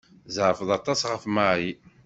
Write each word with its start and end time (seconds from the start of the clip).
Tzeɛfeḍ 0.27 0.69
aṭas 0.77 1.01
ɣef 1.11 1.23
Mary. 1.35 1.71